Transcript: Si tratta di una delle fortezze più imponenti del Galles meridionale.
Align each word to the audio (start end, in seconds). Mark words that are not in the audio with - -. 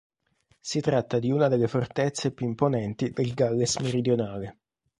Si 0.59 0.79
tratta 0.79 1.19
di 1.19 1.29
una 1.29 1.47
delle 1.47 1.67
fortezze 1.67 2.31
più 2.31 2.47
imponenti 2.47 3.11
del 3.11 3.35
Galles 3.35 3.75
meridionale. 3.77 4.57